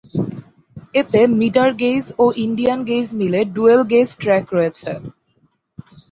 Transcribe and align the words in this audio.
এতে 0.93 1.19
মিটার-গেজ 1.39 2.03
ও 2.17 2.35
ইন্ডিয়ান-গেজ 2.45 3.07
মিলে 3.19 3.39
ডুয়েল-গেজ 3.55 4.09
ট্র্যাক 4.21 4.45
রয়েছে। 4.53 4.91